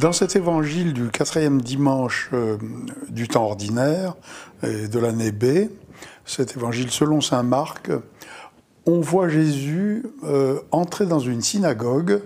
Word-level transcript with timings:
Dans 0.00 0.12
cet 0.12 0.36
évangile 0.36 0.92
du 0.92 1.08
quatrième 1.08 1.62
dimanche 1.62 2.28
euh, 2.34 2.58
du 3.08 3.28
temps 3.28 3.44
ordinaire 3.44 4.14
et 4.62 4.88
de 4.88 4.98
l'année 4.98 5.32
B, 5.32 5.70
cet 6.26 6.54
évangile 6.54 6.90
selon 6.90 7.22
saint 7.22 7.42
Marc, 7.42 7.90
on 8.84 9.00
voit 9.00 9.30
Jésus 9.30 10.04
euh, 10.24 10.60
entrer 10.70 11.06
dans 11.06 11.18
une 11.18 11.40
synagogue, 11.40 12.20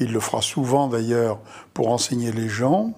il 0.00 0.12
le 0.12 0.20
fera 0.20 0.42
souvent 0.42 0.86
d'ailleurs 0.86 1.40
pour 1.72 1.88
enseigner 1.88 2.30
les 2.30 2.48
gens, 2.48 2.92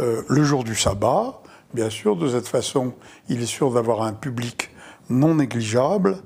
euh, 0.00 0.22
le 0.28 0.42
jour 0.42 0.64
du 0.64 0.74
sabbat, 0.74 1.40
bien 1.72 1.88
sûr, 1.88 2.16
de 2.16 2.28
cette 2.28 2.48
façon, 2.48 2.94
il 3.28 3.42
est 3.42 3.46
sûr 3.46 3.70
d'avoir 3.70 4.02
un 4.02 4.12
public 4.12 4.70
non 5.08 5.36
négligeable. 5.36 6.16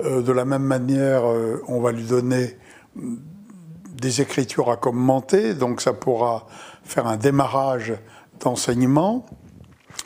de 0.00 0.32
la 0.32 0.44
même 0.44 0.64
manière, 0.64 1.22
on 1.68 1.80
va 1.80 1.92
lui 1.92 2.02
donner 2.02 2.58
des 2.96 4.20
écritures 4.20 4.70
à 4.70 4.76
commenter, 4.76 5.54
donc 5.54 5.80
ça 5.80 5.92
pourra 5.92 6.46
faire 6.84 7.06
un 7.06 7.16
démarrage 7.16 7.94
d'enseignement. 8.40 9.26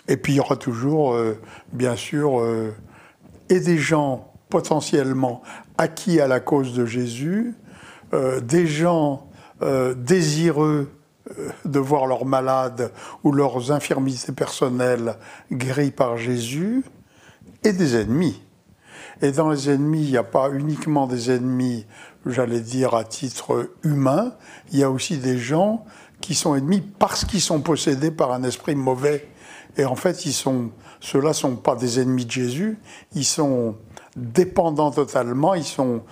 Et 0.08 0.16
puis 0.16 0.34
il 0.34 0.36
y 0.36 0.40
aura 0.40 0.56
toujours, 0.56 1.14
euh, 1.14 1.40
bien 1.72 1.96
sûr, 1.96 2.40
euh, 2.40 2.74
et 3.48 3.60
des 3.60 3.78
gens 3.78 4.32
potentiellement 4.48 5.42
acquis 5.78 6.20
à 6.20 6.26
la 6.26 6.40
cause 6.40 6.74
de 6.74 6.86
Jésus, 6.86 7.54
euh, 8.14 8.40
des 8.40 8.66
gens 8.66 9.28
désireux 9.96 10.92
de 11.64 11.78
voir 11.78 12.06
leurs 12.06 12.26
malades 12.26 12.92
ou 13.24 13.32
leurs 13.32 13.72
infirmités 13.72 14.32
personnelles 14.32 15.16
guéris 15.50 15.90
par 15.90 16.18
Jésus, 16.18 16.84
et 17.64 17.72
des 17.72 17.96
ennemis. 17.96 18.42
Et 19.22 19.32
dans 19.32 19.48
les 19.48 19.70
ennemis, 19.70 20.04
il 20.04 20.10
n'y 20.10 20.16
a 20.18 20.22
pas 20.22 20.50
uniquement 20.50 21.06
des 21.06 21.30
ennemis, 21.30 21.86
j'allais 22.26 22.60
dire, 22.60 22.94
à 22.94 23.04
titre 23.04 23.70
humain, 23.82 24.34
il 24.72 24.78
y 24.78 24.82
a 24.82 24.90
aussi 24.90 25.16
des 25.16 25.38
gens 25.38 25.84
qui 26.26 26.34
sont 26.34 26.56
ennemis 26.56 26.80
parce 26.80 27.24
qu'ils 27.24 27.40
sont 27.40 27.60
possédés 27.60 28.10
par 28.10 28.32
un 28.32 28.42
esprit 28.42 28.74
mauvais. 28.74 29.28
Et 29.76 29.84
en 29.84 29.94
fait, 29.94 30.14
ceux-là 30.14 31.28
ne 31.28 31.32
sont 31.32 31.54
pas 31.54 31.76
des 31.76 32.00
ennemis 32.00 32.24
de 32.24 32.30
Jésus, 32.32 32.78
ils 33.14 33.24
sont 33.24 33.76
dépendants 34.16 34.90
totalement, 34.90 35.54
ils 35.54 35.62
sont, 35.62 36.02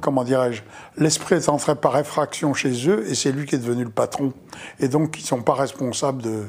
comment 0.00 0.24
dirais-je, 0.24 0.62
l'esprit 0.96 1.34
est 1.34 1.50
entré 1.50 1.74
par 1.74 1.98
effraction 1.98 2.54
chez 2.54 2.88
eux 2.88 3.06
et 3.10 3.14
c'est 3.14 3.30
lui 3.30 3.44
qui 3.44 3.56
est 3.56 3.58
devenu 3.58 3.84
le 3.84 3.90
patron. 3.90 4.32
Et 4.80 4.88
donc, 4.88 5.18
ils 5.18 5.22
ne 5.22 5.26
sont 5.26 5.42
pas 5.42 5.54
responsables 5.54 6.22
de, 6.22 6.44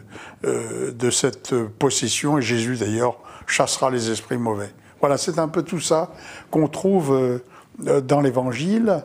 euh, 0.46 0.94
de 0.94 1.09
cette 1.09 1.54
possession 1.56 2.38
et 2.38 2.42
Jésus, 2.42 2.78
d'ailleurs, 2.78 3.18
chassera 3.48 3.92
les 3.92 4.12
esprits 4.12 4.38
mauvais. 4.38 4.72
Voilà, 5.02 5.18
c'est 5.18 5.40
un 5.40 5.50
peu 5.50 5.64
tout 5.64 5.81
ça 5.81 6.14
qu'on 6.52 6.70
trouve 6.70 7.12
euh, 7.12 8.00
dans 8.00 8.22
l'Évangile. 8.22 9.04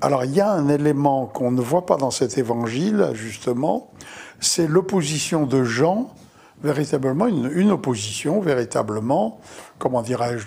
Alors 0.00 0.24
il 0.24 0.34
y 0.34 0.40
a 0.40 0.50
un 0.50 0.68
élément 0.68 1.26
qu'on 1.26 1.50
ne 1.50 1.60
voit 1.60 1.84
pas 1.84 1.96
dans 1.96 2.10
cet 2.10 2.38
évangile, 2.38 3.10
justement, 3.12 3.92
c'est 4.40 4.66
l'opposition 4.66 5.44
de 5.44 5.62
Jean, 5.62 6.14
véritablement, 6.62 7.26
une, 7.26 7.70
opposition 7.70 8.40
véritablement, 8.40 9.40
comment 9.78 10.00
dirais-je, 10.00 10.46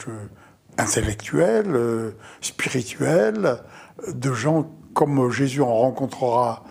intellectuelle, 0.80 1.76
euh, 1.76 2.12
spirituelle, 2.42 3.60
de 4.12 4.34
gens 4.34 4.72
comme 4.96 5.30
Jésus 5.32 5.62
en 5.62 5.76
rencontrera 5.76 6.64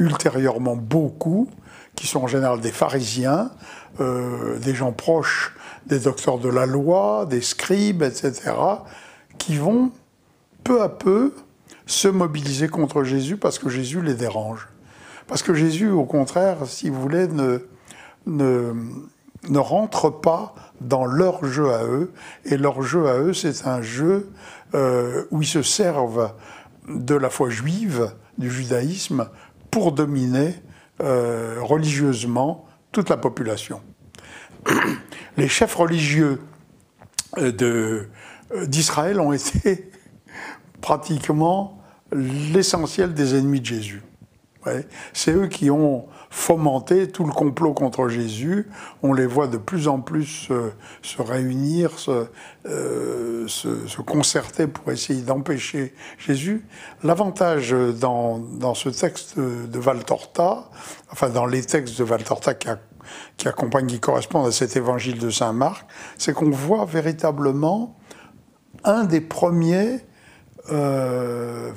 ultérieurement 0.00 0.76
beaucoup, 0.76 1.48
qui 1.94 2.08
sont 2.08 2.24
en 2.24 2.26
général 2.26 2.60
des 2.60 2.72
pharisiens, 2.72 3.52
euh, 4.00 4.58
des 4.58 4.74
gens 4.74 4.90
proches 4.92 5.54
des 5.86 6.00
docteurs 6.00 6.38
de 6.38 6.48
la 6.48 6.66
loi, 6.66 7.26
des 7.26 7.42
scribes, 7.42 8.02
etc., 8.02 8.52
qui 9.38 9.56
vont 9.56 9.92
peu 10.64 10.82
à 10.82 10.88
peu 10.88 11.34
se 11.86 12.08
mobiliser 12.08 12.68
contre 12.68 13.04
Jésus 13.04 13.36
parce 13.36 13.58
que 13.58 13.68
Jésus 13.68 14.00
les 14.00 14.14
dérange. 14.14 14.68
Parce 15.26 15.42
que 15.42 15.54
Jésus, 15.54 15.88
au 15.90 16.04
contraire, 16.04 16.66
si 16.66 16.90
vous 16.90 17.00
voulez, 17.00 17.28
ne, 17.28 17.58
ne, 18.26 18.72
ne 19.48 19.58
rentre 19.58 20.10
pas 20.10 20.54
dans 20.80 21.04
leur 21.06 21.44
jeu 21.44 21.70
à 21.72 21.84
eux. 21.84 22.12
Et 22.44 22.56
leur 22.56 22.82
jeu 22.82 23.08
à 23.08 23.18
eux, 23.18 23.32
c'est 23.32 23.66
un 23.66 23.82
jeu 23.82 24.30
euh, 24.74 25.24
où 25.30 25.42
ils 25.42 25.48
se 25.48 25.62
servent 25.62 26.32
de 26.88 27.14
la 27.14 27.30
foi 27.30 27.50
juive, 27.50 28.12
du 28.38 28.50
judaïsme, 28.50 29.28
pour 29.70 29.92
dominer 29.92 30.54
euh, 31.02 31.56
religieusement 31.60 32.66
toute 32.92 33.08
la 33.08 33.16
population. 33.16 33.80
Les 35.36 35.48
chefs 35.48 35.74
religieux 35.74 36.40
euh, 37.38 38.06
d'Israël 38.66 39.20
ont 39.20 39.32
été 39.32 39.90
pratiquement 40.84 41.78
l'essentiel 42.12 43.14
des 43.14 43.34
ennemis 43.38 43.60
de 43.60 43.64
Jésus. 43.64 44.02
C'est 45.14 45.32
eux 45.32 45.46
qui 45.46 45.70
ont 45.70 46.04
fomenté 46.28 47.08
tout 47.08 47.24
le 47.24 47.32
complot 47.32 47.72
contre 47.72 48.08
Jésus. 48.08 48.68
On 49.02 49.14
les 49.14 49.24
voit 49.24 49.46
de 49.46 49.56
plus 49.56 49.88
en 49.88 50.00
plus 50.00 50.50
se 51.00 51.22
réunir, 51.22 51.90
euh, 52.66 53.48
se, 53.48 54.02
concerter 54.02 54.66
pour 54.66 54.92
essayer 54.92 55.22
d'empêcher 55.22 55.94
Jésus. 56.18 56.66
L'avantage 57.02 57.74
dans, 57.98 58.38
dans, 58.38 58.74
ce 58.74 58.90
texte 58.90 59.38
de 59.38 59.78
Valtorta, 59.78 60.70
enfin 61.10 61.30
dans 61.30 61.46
les 61.46 61.62
textes 61.62 61.98
de 61.98 62.04
Valtorta 62.04 62.52
qui, 62.52 62.68
qui 63.38 63.48
accompagnent, 63.48 63.86
qui 63.86 64.00
correspondent 64.00 64.48
à 64.48 64.52
cet 64.52 64.76
évangile 64.76 65.18
de 65.18 65.30
Saint 65.30 65.54
Marc, 65.54 65.86
c'est 66.18 66.34
qu'on 66.34 66.50
voit 66.50 66.84
véritablement 66.84 67.96
un 68.84 69.04
des 69.04 69.22
premiers 69.22 70.04
euh, 70.70 71.72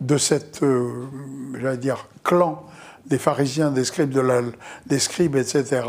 de 0.00 0.16
cette, 0.16 0.62
euh, 0.62 1.06
j'allais 1.60 1.76
dire, 1.76 2.08
clan 2.24 2.64
des 3.06 3.18
pharisiens, 3.18 3.70
des 3.70 3.84
scribes, 3.84 4.10
de 4.10 4.20
la, 4.20 4.42
des 4.86 4.98
scribes, 4.98 5.36
etc., 5.36 5.82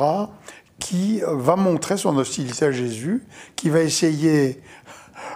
qui 0.80 1.22
va 1.26 1.56
montrer 1.56 1.96
son 1.98 2.18
hostilité 2.18 2.66
à 2.66 2.72
Jésus, 2.72 3.24
qui 3.56 3.70
va 3.70 3.82
essayer 3.82 4.62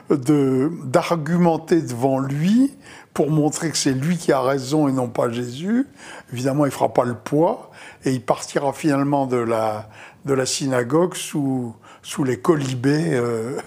d'argumenter 0.09 1.81
devant 1.81 2.19
lui 2.19 2.73
pour 3.13 3.31
montrer 3.31 3.71
que 3.71 3.77
c'est 3.77 3.93
lui 3.93 4.17
qui 4.17 4.31
a 4.31 4.41
raison 4.41 4.87
et 4.87 4.91
non 4.91 5.07
pas 5.07 5.29
Jésus. 5.29 5.87
Évidemment, 6.33 6.65
il 6.65 6.71
fera 6.71 6.93
pas 6.93 7.03
le 7.03 7.15
poids 7.15 7.71
et 8.05 8.11
il 8.11 8.21
partira 8.21 8.73
finalement 8.73 9.25
de 9.25 9.37
la, 9.37 9.89
de 10.25 10.33
la 10.33 10.45
synagogue 10.45 11.15
sous, 11.15 11.75
sous 12.01 12.23
les 12.23 12.39
colibés 12.39 13.13
euh, 13.13 13.57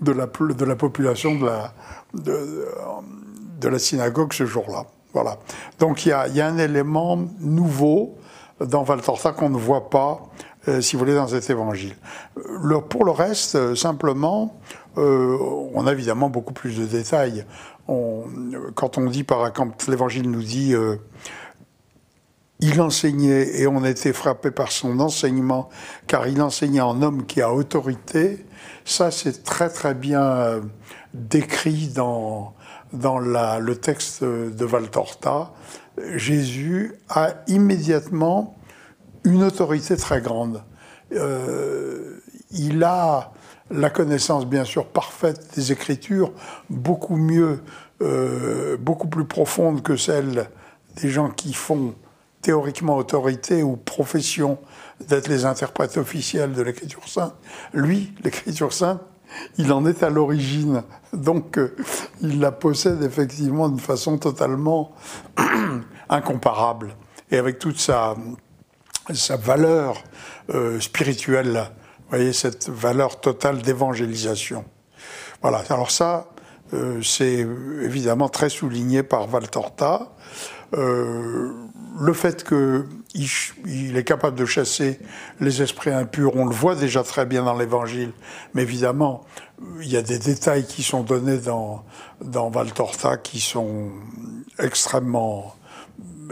de, 0.00 0.12
la, 0.12 0.26
de 0.26 0.64
la 0.64 0.76
population 0.76 1.36
de 1.36 1.46
la, 1.46 1.72
de, 2.22 2.66
de 3.60 3.68
la 3.68 3.78
synagogue 3.78 4.32
ce 4.32 4.46
jour-là. 4.46 4.86
Voilà. 5.12 5.38
Donc 5.78 6.04
il 6.04 6.10
y 6.10 6.12
a, 6.12 6.46
un 6.46 6.58
élément 6.58 7.18
nouveau 7.40 8.18
dans 8.60 8.82
Valtorta 8.82 9.32
qu'on 9.32 9.48
ne 9.48 9.56
voit 9.56 9.88
pas, 9.88 10.20
euh, 10.68 10.80
si 10.80 10.94
vous 10.94 11.00
voulez, 11.00 11.14
dans 11.14 11.28
cet 11.28 11.48
évangile. 11.48 11.96
Le, 12.62 12.80
pour 12.80 13.04
le 13.04 13.12
reste, 13.12 13.54
euh, 13.54 13.74
simplement, 13.74 14.58
euh, 14.98 15.38
on 15.74 15.86
a 15.86 15.92
évidemment 15.92 16.28
beaucoup 16.28 16.52
plus 16.52 16.78
de 16.78 16.84
détails. 16.84 17.46
Quand 18.74 18.98
on 18.98 19.06
dit, 19.06 19.22
par 19.22 19.52
quand 19.52 19.86
l'évangile 19.86 20.28
nous 20.28 20.42
dit 20.42 20.74
il 22.60 22.80
enseignait 22.80 23.60
et 23.60 23.66
on 23.66 23.84
était 23.84 24.12
frappé 24.12 24.50
par 24.50 24.72
son 24.72 25.00
enseignement, 25.00 25.68
car 26.06 26.26
il 26.26 26.40
enseignait 26.40 26.80
en 26.80 27.02
homme 27.02 27.26
qui 27.26 27.42
a 27.42 27.52
autorité. 27.52 28.46
Ça, 28.84 29.10
c'est 29.10 29.42
très 29.42 29.68
très 29.68 29.94
bien 29.94 30.62
décrit 31.12 31.88
dans, 31.88 32.54
dans 32.92 33.18
la, 33.18 33.58
le 33.58 33.76
texte 33.76 34.22
de 34.24 34.64
Valtorta, 34.64 35.52
Jésus 36.16 36.94
a 37.08 37.34
immédiatement 37.46 38.56
une 39.24 39.42
autorité 39.42 39.96
très 39.96 40.20
grande. 40.20 40.62
Euh, 41.12 42.20
il 42.50 42.84
a 42.84 43.32
la 43.70 43.90
connaissance, 43.90 44.46
bien 44.46 44.64
sûr, 44.64 44.86
parfaite 44.86 45.54
des 45.56 45.72
Écritures, 45.72 46.32
beaucoup 46.70 47.16
mieux, 47.16 47.60
euh, 48.02 48.76
beaucoup 48.76 49.08
plus 49.08 49.24
profonde 49.24 49.82
que 49.82 49.96
celle 49.96 50.48
des 51.02 51.08
gens 51.08 51.30
qui 51.30 51.52
font 51.52 51.94
théoriquement 52.46 52.96
autorité 52.96 53.64
ou 53.64 53.74
profession 53.74 54.58
d'être 55.00 55.26
les 55.26 55.46
interprètes 55.46 55.96
officiels 55.96 56.52
de 56.52 56.62
l'Écriture 56.62 57.08
sainte. 57.08 57.34
Lui, 57.74 58.14
l'Écriture 58.22 58.72
sainte, 58.72 59.00
il 59.58 59.72
en 59.72 59.84
est 59.84 60.04
à 60.04 60.10
l'origine. 60.10 60.84
Donc, 61.12 61.58
euh, 61.58 61.74
il 62.20 62.38
la 62.38 62.52
possède 62.52 63.02
effectivement 63.02 63.68
d'une 63.68 63.80
façon 63.80 64.16
totalement 64.16 64.92
incomparable. 66.08 66.94
Et 67.32 67.36
avec 67.36 67.58
toute 67.58 67.80
sa, 67.80 68.14
valeur 69.40 70.04
euh, 70.54 70.78
spirituelle, 70.78 71.64
voyez, 72.10 72.32
cette 72.32 72.68
valeur 72.68 73.20
totale 73.20 73.60
d'évangélisation. 73.60 74.64
Voilà. 75.42 75.64
Alors 75.68 75.90
ça, 75.90 76.28
euh, 76.74 77.02
c'est 77.02 77.44
évidemment 77.82 78.28
très 78.28 78.50
souligné 78.50 79.02
par 79.02 79.26
Valtorta. 79.26 80.12
Le 80.72 82.12
fait 82.12 82.44
qu'il 82.44 83.28
il 83.66 83.96
est 83.96 84.04
capable 84.04 84.36
de 84.36 84.44
chasser 84.44 84.98
les 85.40 85.62
esprits 85.62 85.90
impurs, 85.90 86.36
on 86.36 86.44
le 86.44 86.54
voit 86.54 86.74
déjà 86.74 87.02
très 87.02 87.26
bien 87.26 87.44
dans 87.44 87.56
l'Évangile, 87.56 88.12
mais 88.54 88.62
évidemment, 88.62 89.24
il 89.80 89.88
y 89.88 89.96
a 89.96 90.02
des 90.02 90.18
détails 90.18 90.66
qui 90.66 90.82
sont 90.82 91.02
donnés 91.02 91.38
dans, 91.38 91.84
Valtorta 92.20 93.16
qui 93.16 93.40
sont 93.40 93.90
extrêmement, 94.58 95.56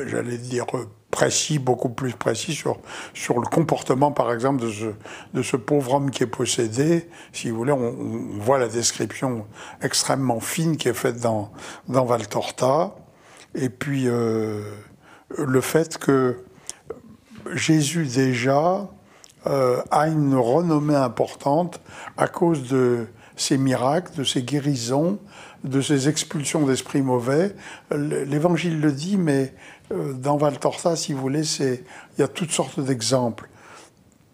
j'allais 0.06 0.38
dire, 0.38 0.66
précis, 1.10 1.58
beaucoup 1.58 1.90
plus 1.90 2.12
précis 2.12 2.54
sur, 2.54 2.78
sur 3.14 3.38
le 3.38 3.46
comportement, 3.46 4.10
par 4.10 4.32
exemple, 4.32 4.64
de 5.32 5.42
ce, 5.42 5.56
pauvre 5.56 5.94
homme 5.94 6.10
qui 6.10 6.24
est 6.24 6.26
possédé. 6.26 7.08
Si 7.32 7.50
vous 7.50 7.56
voulez, 7.56 7.72
on, 7.72 7.94
voit 8.40 8.58
la 8.58 8.68
description 8.68 9.46
extrêmement 9.80 10.40
fine 10.40 10.76
qui 10.76 10.88
est 10.88 10.94
faite 10.94 11.20
dans 11.20 11.50
Valtorta. 11.88 12.94
Et 13.54 13.68
puis, 13.68 14.04
euh, 14.06 14.62
le 15.36 15.60
fait 15.60 15.98
que 15.98 16.44
Jésus 17.52 18.06
déjà 18.06 18.88
euh, 19.46 19.82
a 19.90 20.08
une 20.08 20.34
renommée 20.34 20.96
importante 20.96 21.80
à 22.16 22.26
cause 22.26 22.68
de 22.68 23.06
ses 23.36 23.58
miracles, 23.58 24.16
de 24.16 24.24
ses 24.24 24.42
guérisons, 24.42 25.18
de 25.64 25.80
ses 25.80 26.08
expulsions 26.08 26.66
d'esprits 26.66 27.02
mauvais. 27.02 27.54
L'Évangile 27.90 28.80
le 28.80 28.92
dit, 28.92 29.16
mais 29.16 29.54
euh, 29.92 30.12
dans 30.12 30.36
Val 30.36 30.58
Torsa, 30.58 30.96
si 30.96 31.12
vous 31.12 31.20
voulez, 31.20 31.42
il 31.60 31.80
y 32.18 32.22
a 32.22 32.28
toutes 32.28 32.52
sortes 32.52 32.80
d'exemples. 32.80 33.48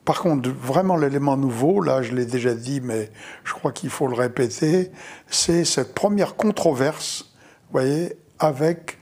Par 0.04 0.22
contre, 0.22 0.50
vraiment 0.50 0.96
l'élément 0.96 1.36
nouveau, 1.36 1.80
là 1.80 2.02
je 2.02 2.12
l'ai 2.12 2.26
déjà 2.26 2.54
dit, 2.54 2.80
mais 2.80 3.10
je 3.44 3.52
crois 3.52 3.70
qu'il 3.70 3.90
faut 3.90 4.08
le 4.08 4.14
répéter, 4.14 4.90
c'est 5.28 5.64
cette 5.64 5.94
première 5.94 6.36
controverse, 6.36 7.32
vous 7.66 7.80
voyez, 7.80 8.16
avec 8.38 8.98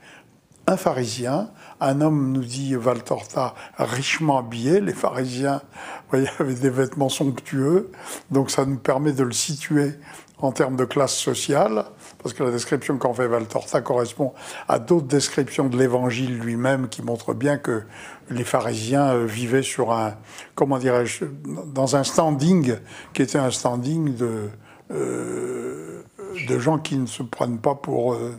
un 0.69 0.77
pharisien, 0.77 1.49
un 1.81 1.99
homme, 2.01 2.31
nous 2.31 2.43
dit 2.43 2.75
Valtorta, 2.75 3.55
richement 3.79 4.37
habillé. 4.37 4.81
Les 4.81 4.93
pharisiens, 4.93 5.61
avaient 6.39 6.53
des 6.53 6.69
vêtements 6.69 7.09
somptueux, 7.09 7.91
donc 8.29 8.51
ça 8.51 8.65
nous 8.65 8.77
permet 8.77 9.11
de 9.11 9.23
le 9.23 9.31
situer 9.31 9.93
en 10.37 10.51
termes 10.51 10.77
de 10.77 10.85
classe 10.85 11.15
sociale, 11.15 11.85
parce 12.21 12.33
que 12.33 12.43
la 12.43 12.51
description 12.51 12.97
qu'en 12.97 13.13
fait 13.13 13.27
Valtorta 13.27 13.81
correspond 13.81 14.33
à 14.67 14.79
d'autres 14.79 15.07
descriptions 15.07 15.67
de 15.67 15.77
l'Évangile 15.77 16.37
lui-même 16.37 16.87
qui 16.87 17.01
montrent 17.01 17.33
bien 17.33 17.57
que 17.57 17.83
les 18.29 18.45
pharisiens 18.45 19.09
euh, 19.09 19.25
vivaient 19.25 19.63
sur 19.63 19.91
un, 19.91 20.13
comment 20.55 20.77
dirais-je, 20.77 21.25
dans 21.73 21.95
un 21.95 22.03
standing 22.03 22.75
qui 23.13 23.21
était 23.21 23.39
un 23.39 23.51
standing 23.51 24.15
de, 24.15 24.49
euh, 24.91 26.03
de 26.47 26.59
gens 26.59 26.77
qui 26.77 26.95
ne 26.95 27.07
se 27.07 27.23
prennent 27.23 27.59
pas 27.59 27.75
pour... 27.75 28.13
Euh, 28.13 28.35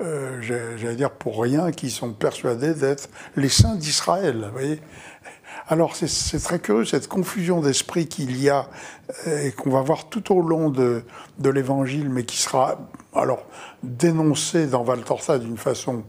euh, 0.00 0.40
j'allais 0.76 0.96
dire 0.96 1.10
pour 1.10 1.40
rien, 1.40 1.72
qui 1.72 1.90
sont 1.90 2.12
persuadés 2.12 2.74
d'être 2.74 3.08
les 3.36 3.48
saints 3.48 3.76
d'Israël. 3.76 4.50
alors 5.68 5.94
c'est 5.96 6.38
très 6.38 6.58
curieux 6.58 6.84
cette 6.84 7.08
confusion 7.08 7.60
d'esprit 7.60 8.06
qu'il 8.08 8.40
y 8.40 8.48
a 8.48 8.66
euh, 9.26 9.46
et 9.46 9.52
qu'on 9.52 9.70
va 9.70 9.82
voir 9.82 10.08
tout 10.08 10.34
au 10.34 10.40
long 10.40 10.70
de, 10.70 11.02
de 11.38 11.50
l'Évangile, 11.50 12.08
mais 12.08 12.24
qui 12.24 12.38
sera 12.38 12.78
alors 13.14 13.44
dénoncée 13.82 14.66
dans 14.66 14.84
Valtorta 14.84 15.38
d'une 15.38 15.58
façon 15.58 16.04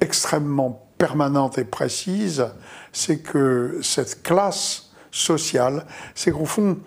extrêmement 0.00 0.86
permanente 0.98 1.58
et 1.58 1.64
précise, 1.64 2.46
c'est 2.92 3.18
que 3.18 3.78
cette 3.82 4.22
classe 4.22 4.90
sociale, 5.10 5.86
c'est 6.14 6.30
qu'au 6.30 6.44
fond, 6.44 6.78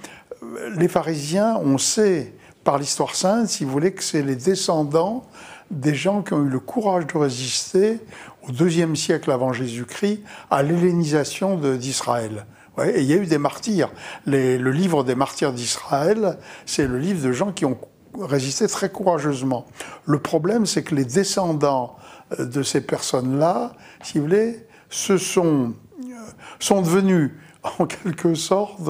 les 0.77 0.87
pharisiens, 0.87 1.57
on 1.63 1.77
sait 1.77 2.33
par 2.63 2.77
l'histoire 2.77 3.15
sainte, 3.15 3.47
si 3.47 3.65
vous 3.65 3.71
voulez, 3.71 3.93
que 3.93 4.03
c'est 4.03 4.21
les 4.21 4.35
descendants 4.35 5.25
des 5.71 5.95
gens 5.95 6.21
qui 6.21 6.33
ont 6.33 6.43
eu 6.43 6.49
le 6.49 6.59
courage 6.59 7.07
de 7.07 7.17
résister 7.17 7.99
au 8.47 8.51
deuxième 8.51 8.95
siècle 8.95 9.31
avant 9.31 9.53
Jésus-Christ 9.53 10.21
à 10.51 10.61
l'hellénisation 10.63 11.57
d'Israël. 11.57 12.45
et 12.83 13.01
il 13.01 13.05
y 13.05 13.13
a 13.13 13.17
eu 13.17 13.25
des 13.25 13.37
martyrs. 13.37 13.91
le 14.25 14.71
livre 14.71 15.03
des 15.03 15.15
martyrs 15.15 15.53
d'Israël, 15.53 16.37
c'est 16.65 16.87
le 16.87 16.99
livre 16.99 17.25
de 17.25 17.31
gens 17.31 17.51
qui 17.51 17.65
ont 17.65 17.77
résisté 18.19 18.67
très 18.67 18.89
courageusement. 18.89 19.65
Le 20.05 20.19
problème, 20.19 20.65
c'est 20.65 20.83
que 20.83 20.95
les 20.95 21.05
descendants 21.05 21.95
euh, 22.39 22.45
de 22.45 22.63
ces 22.63 22.81
personnes-là, 22.81 23.73
si 24.03 24.17
vous 24.17 24.25
voulez, 24.25 24.67
se 24.89 25.17
sont, 25.17 25.73
euh, 26.03 26.13
sont 26.59 26.81
devenus 26.81 27.31
en 27.79 27.85
quelque 27.85 28.35
sorte 28.35 28.81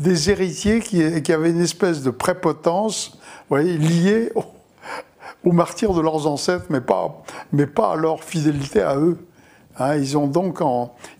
des 0.00 0.30
héritiers 0.30 0.80
qui, 0.80 1.32
avaient 1.32 1.50
une 1.50 1.60
espèce 1.60 2.02
de 2.02 2.10
prépotence 2.10 3.18
voyez, 3.50 3.76
liée 3.76 4.32
au, 4.34 4.44
aux 5.44 5.52
martyrs 5.52 5.92
de 5.92 6.00
leurs 6.00 6.26
ancêtres, 6.26 6.66
mais 6.70 6.80
pas, 6.80 7.22
mais 7.52 7.66
pas 7.66 7.92
à 7.92 7.96
leur 7.96 8.24
fidélité 8.24 8.82
à 8.82 8.96
eux. 8.96 9.18
Hein, 9.78 9.96
ils 9.96 10.12
donc, 10.12 10.60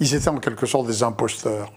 ils 0.01 0.15
étaient 0.15 0.29
en 0.29 0.39
quelque 0.39 0.67
sorte 0.67 0.87
des 0.87 1.03
imposteurs. 1.03 1.73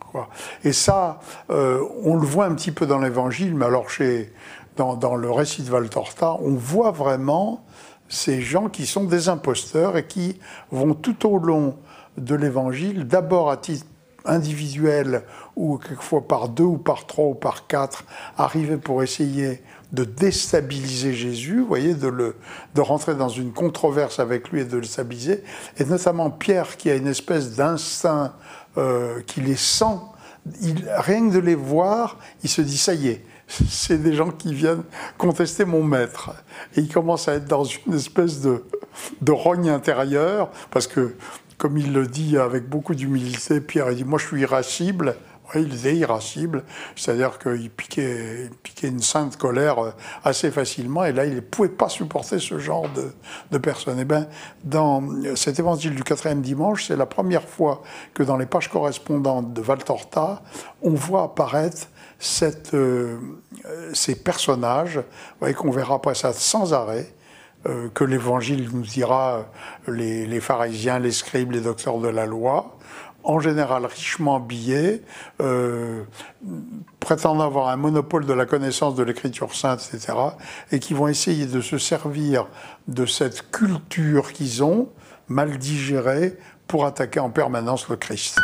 Et 0.64 0.74
ça, 0.74 1.20
euh, 1.50 1.82
on 2.04 2.16
le 2.16 2.26
voit 2.26 2.46
un 2.46 2.56
petit 2.56 2.72
peu 2.72 2.86
dans 2.86 3.00
l'Évangile, 3.00 3.54
mais 3.56 3.66
alors 3.66 3.90
chez, 3.90 4.34
dans, 4.76 4.96
dans, 4.96 5.16
le 5.16 5.30
récit 5.30 5.62
de 5.62 5.70
Valtorta, 5.70 6.38
on 6.42 6.56
voit 6.56 6.92
vraiment 6.92 7.64
ces 8.10 8.42
gens 8.42 8.70
qui 8.70 8.86
sont 8.86 9.06
des 9.06 9.30
imposteurs 9.30 9.98
et 9.98 10.06
qui 10.06 10.40
vont 10.72 10.94
tout 10.94 11.28
au 11.30 11.38
long 11.38 11.76
de 12.18 12.36
l'Évangile, 12.36 13.08
d'abord 13.08 13.50
à 13.50 13.58
titre 13.58 13.86
individuel 14.26 15.24
ou 15.56 15.78
quelquefois 15.78 16.28
par 16.28 16.50
deux 16.50 16.64
ou 16.64 16.78
par 16.78 17.06
trois 17.08 17.26
ou 17.26 17.34
par 17.34 17.68
quatre, 17.68 18.06
arriver 18.38 18.78
pour 18.78 19.04
essayer 19.04 19.62
de 19.92 20.04
déstabiliser 20.04 21.14
Jésus, 21.14 21.62
voyez, 21.62 21.94
de, 21.94 22.08
le, 22.08 22.36
de 22.74 22.82
rentrer 22.82 23.14
dans 23.14 23.30
une 23.30 23.52
controverse 23.52 24.20
avec 24.20 24.50
lui 24.50 24.62
et 24.62 24.66
de 24.66 24.78
le 24.78 24.84
stabiliser, 24.84 25.44
et 25.78 25.86
notamment 25.86 26.32
Pierre 26.32 26.78
qui 26.78 26.90
a 26.90 26.96
une 26.96 27.08
espèce 27.08 27.56
d'instinct 27.56 28.34
euh, 28.78 29.22
qui 29.28 29.42
les 29.42 29.56
sent, 29.56 30.00
il, 30.62 30.90
rien 30.98 31.30
que 31.30 31.34
de 31.36 31.40
les 31.40 31.56
voir, 31.56 32.18
il 32.44 32.50
se 32.50 32.62
dit 32.62 32.78
ça 32.78 32.96
y 32.96 33.10
est, 33.10 33.24
c'est 33.48 34.02
des 34.02 34.14
gens 34.14 34.32
qui 34.32 34.54
viennent 34.54 34.84
contester 35.18 35.64
mon 35.64 35.84
maître. 35.84 36.32
Et 36.76 36.82
il 36.82 36.92
commence 36.92 37.28
à 37.28 37.36
être 37.36 37.46
dans 37.46 37.64
une 37.64 37.94
espèce 37.94 38.42
de, 38.42 38.64
de 39.22 39.32
rogne 39.32 39.70
intérieure, 39.70 40.50
parce 40.72 40.88
que, 40.88 41.16
comme 41.64 41.78
il 41.78 41.94
le 41.94 42.08
dit 42.08 42.38
avec 42.38 42.68
beaucoup 42.68 42.94
d'humilité, 42.94 43.62
Pierre, 43.62 43.90
il 43.90 43.96
dit, 43.96 44.04
moi 44.04 44.20
je 44.20 44.28
suis 44.28 44.42
irascible, 44.42 45.16
il 45.56 45.74
était 45.74 45.96
irascible, 45.96 46.66
c'est-à-dire 46.94 47.40
qu'il 47.40 47.70
piquait, 47.70 48.50
piquait, 48.64 48.90
une 48.90 49.00
sainte 49.00 49.38
colère 49.38 49.80
euh, 49.80 49.92
assez 50.26 50.52
facilement, 50.52 51.06
et 51.06 51.14
là, 51.14 51.24
il 51.26 51.36
ne 51.36 51.40
pouvait 51.40 51.70
pas 51.70 51.88
supporter 51.88 52.40
ce 52.40 52.60
genre 52.60 52.90
de, 52.90 53.14
de 53.50 53.58
personnes. 53.60 53.98
Et 53.98 54.02
eh 54.02 54.04
bien, 54.04 54.28
dans 54.66 55.08
cet 55.38 55.58
évangile 55.58 55.96
du 55.96 56.04
quatrième 56.04 56.42
dimanche, 56.42 56.88
c'est 56.88 56.98
la 56.98 57.06
première 57.06 57.48
fois 57.48 57.82
que 58.14 58.24
dans 58.24 58.36
les 58.36 58.46
pages 58.46 58.68
correspondantes 58.68 59.54
de 59.54 59.62
Valtorta, 59.62 60.42
on 60.82 60.96
voit 60.96 61.24
apparaître 61.24 61.88
euh, 62.74 63.18
ces 63.94 64.16
personnages, 64.16 65.00
qu'on 65.56 65.72
verra 65.72 65.96
après 65.96 66.16
ça 66.16 66.34
sans 66.34 66.74
arrêt, 66.74 67.08
euh, 67.08 67.23
que 67.94 68.04
l'Évangile 68.04 68.70
nous 68.74 68.82
dira 68.82 69.46
les, 69.88 70.26
les, 70.26 70.40
pharisiens, 70.42 71.00
les 71.00 71.12
scribes, 71.12 71.52
les 71.52 71.62
docteurs 71.62 72.00
de 72.00 72.10
la 72.10 72.26
loi, 72.26 72.78
en 73.24 73.40
général 73.40 73.86
richement 73.86 74.36
habillés, 74.36 75.02
euh, 75.42 76.04
prétendant 77.00 77.46
avoir 77.46 77.70
un 77.70 77.78
monopole 77.78 78.26
de 78.26 78.34
la 78.34 78.46
connaissance 78.46 78.96
de 78.96 79.04
l'écriture 79.04 79.56
sainte, 79.56 79.90
etc., 79.94 80.14
et 80.72 80.80
qui 80.80 80.94
vont 80.94 81.08
essayer 81.08 81.46
de 81.46 81.62
se 81.62 81.78
servir 81.78 82.48
de 82.88 83.06
cette 83.06 83.50
culture 83.52 84.34
qu'ils 84.34 84.64
ont, 84.64 84.90
mal 85.28 85.58
digérée, 85.58 86.38
pour 86.68 86.86
attaquer 86.86 87.20
en 87.20 87.30
permanence 87.30 87.88
le 87.90 87.96
Christ. 87.96 88.40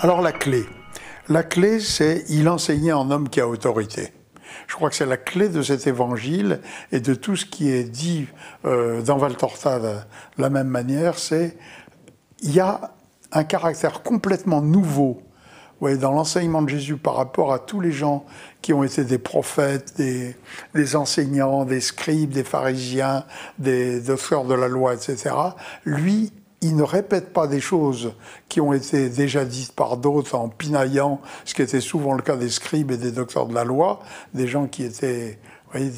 Alors 0.00 0.20
la 0.20 0.32
clé. 0.32 0.64
La 1.28 1.44
clé, 1.44 1.78
c'est 1.78 2.24
il 2.28 2.48
enseignait 2.48 2.92
en 2.92 3.10
homme 3.10 3.28
qui 3.28 3.40
a 3.40 3.48
autorité. 3.48 4.12
Je 4.66 4.74
crois 4.74 4.90
que 4.90 4.96
c'est 4.96 5.06
la 5.06 5.16
clé 5.16 5.48
de 5.48 5.62
cet 5.62 5.86
évangile 5.86 6.60
et 6.90 7.00
de 7.00 7.14
tout 7.14 7.36
ce 7.36 7.46
qui 7.46 7.70
est 7.70 7.84
dit 7.84 8.26
euh, 8.64 9.02
dans 9.02 9.18
Valtorta 9.18 9.78
de 9.80 9.96
la 10.38 10.50
même 10.50 10.68
manière, 10.68 11.18
c'est 11.18 11.56
il 12.40 12.52
y 12.52 12.60
a 12.60 12.92
un 13.32 13.44
caractère 13.44 14.02
complètement 14.02 14.60
nouveau 14.60 15.22
dans 15.90 16.12
l'enseignement 16.12 16.62
de 16.62 16.68
Jésus 16.68 16.96
par 16.96 17.16
rapport 17.16 17.52
à 17.52 17.58
tous 17.58 17.80
les 17.80 17.90
gens 17.90 18.24
qui 18.60 18.72
ont 18.72 18.84
été 18.84 19.04
des 19.04 19.18
prophètes, 19.18 19.94
des, 19.96 20.36
des 20.74 20.96
enseignants, 20.96 21.64
des 21.64 21.80
scribes, 21.80 22.30
des 22.30 22.44
pharisiens, 22.44 23.24
des 23.58 24.00
docteurs 24.00 24.44
de 24.44 24.54
la 24.54 24.68
loi, 24.68 24.94
etc. 24.94 25.34
Lui, 25.84 26.32
il 26.62 26.76
ne 26.76 26.84
répète 26.84 27.32
pas 27.32 27.48
des 27.48 27.60
choses 27.60 28.14
qui 28.48 28.60
ont 28.60 28.72
été 28.72 29.08
déjà 29.08 29.44
dites 29.44 29.72
par 29.72 29.96
d'autres 29.96 30.36
en 30.36 30.48
pinaillant, 30.48 31.20
ce 31.44 31.54
qui 31.54 31.62
était 31.62 31.80
souvent 31.80 32.14
le 32.14 32.22
cas 32.22 32.36
des 32.36 32.48
scribes 32.48 32.92
et 32.92 32.96
des 32.96 33.10
docteurs 33.10 33.46
de 33.46 33.54
la 33.54 33.64
loi, 33.64 34.00
des 34.32 34.46
gens 34.46 34.68
qui 34.68 34.84
étaient, 34.84 35.38
vous 35.66 35.72
voyez, 35.72 35.90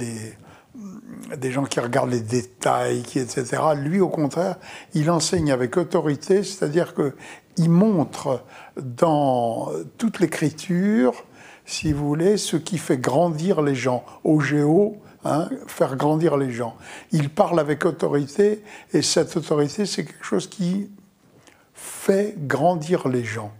des, 1.36 1.52
gens 1.52 1.64
qui 1.64 1.80
regardent 1.80 2.10
les 2.10 2.20
détails, 2.20 3.00
etc. 3.14 3.44
Lui, 3.76 4.00
au 4.00 4.08
contraire, 4.08 4.56
il 4.94 5.10
enseigne 5.10 5.52
avec 5.52 5.76
autorité, 5.76 6.42
c'est-à-dire 6.42 6.94
qu'il 6.94 7.70
montre 7.70 8.42
dans 8.80 9.70
toute 9.98 10.18
l'écriture, 10.18 11.12
si 11.66 11.92
vous 11.92 12.08
voulez, 12.08 12.38
ce 12.38 12.56
qui 12.56 12.78
fait 12.78 12.98
grandir 12.98 13.60
les 13.60 13.74
gens. 13.74 14.02
Au 14.24 14.40
géo, 14.40 14.96
Hein, 15.26 15.48
faire 15.66 15.96
grandir 15.96 16.36
les 16.36 16.52
gens. 16.52 16.76
Il 17.10 17.30
parle 17.30 17.58
avec 17.58 17.86
autorité, 17.86 18.62
et 18.92 19.00
cette 19.00 19.36
autorité, 19.38 19.86
c'est 19.86 20.04
quelque 20.04 20.24
chose 20.24 20.48
qui 20.48 20.90
fait 21.72 22.34
grandir 22.36 23.08
les 23.08 23.24
gens. 23.24 23.52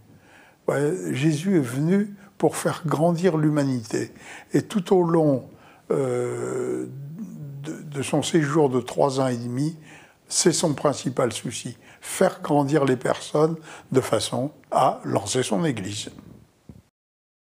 Jésus 1.10 1.56
est 1.56 1.60
venu 1.60 2.14
pour 2.36 2.56
faire 2.56 2.82
grandir 2.84 3.38
l'humanité. 3.38 4.12
Et 4.52 4.62
tout 4.62 4.94
au 4.94 5.02
long 5.02 5.48
euh, 5.90 6.86
de 7.62 8.02
son 8.02 8.22
séjour 8.22 8.68
de 8.68 8.80
trois 8.80 9.20
ans 9.20 9.28
et 9.28 9.36
demi, 9.36 9.76
c'est 10.28 10.52
son 10.52 10.74
principal 10.74 11.32
souci, 11.32 11.76
faire 12.00 12.40
grandir 12.42 12.84
les 12.84 12.96
personnes 12.96 13.56
de 13.92 14.00
façon 14.00 14.50
à 14.70 15.00
lancer 15.04 15.42
son 15.42 15.64
Église. 15.64 16.10